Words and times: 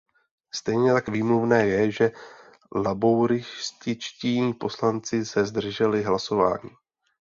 Stejně 0.51 0.93
tak 0.93 1.07
výmluvné 1.07 1.67
je, 1.67 1.91
že 1.91 2.11
labourističtí 2.75 4.53
poslanci 4.53 5.25
se 5.25 5.45
zdrželi 5.45 6.03
hlasování. 6.03 6.69